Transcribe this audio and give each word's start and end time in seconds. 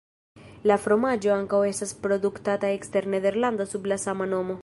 La 0.69 0.77
fromaĝo 0.85 1.33
ankaŭ 1.33 1.59
estas 1.73 1.93
produktata 2.07 2.73
ekster 2.79 3.09
Nederlando 3.15 3.71
sub 3.75 3.87
la 3.93 4.01
sama 4.09 4.31
nomo. 4.35 4.59